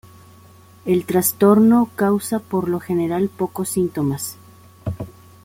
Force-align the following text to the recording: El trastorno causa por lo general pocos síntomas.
El 0.83 1.05
trastorno 1.05 1.91
causa 1.95 2.39
por 2.39 2.69
lo 2.69 2.79
general 2.79 3.29
pocos 3.29 3.69
síntomas. 3.69 4.35